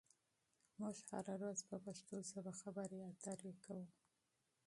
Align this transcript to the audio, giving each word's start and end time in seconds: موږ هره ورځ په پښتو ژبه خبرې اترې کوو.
موږ 0.79 0.97
هره 1.09 1.33
ورځ 1.41 1.59
په 1.69 1.75
پښتو 1.85 2.15
ژبه 2.29 2.51
خبرې 2.61 2.99
اترې 3.11 3.53
کوو. 3.63 3.85